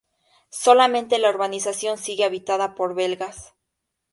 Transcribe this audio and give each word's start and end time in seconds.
Solamente 0.49 1.19
la 1.19 1.29
urbanización 1.29 1.99
sigue 1.99 2.25
habitada 2.25 2.73
por 2.73 2.95
belgas. 2.95 3.53